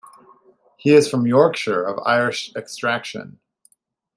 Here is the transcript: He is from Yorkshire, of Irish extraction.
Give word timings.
He 0.77 0.95
is 0.95 1.07
from 1.07 1.27
Yorkshire, 1.27 1.83
of 1.83 1.99
Irish 2.07 2.55
extraction. 2.55 3.37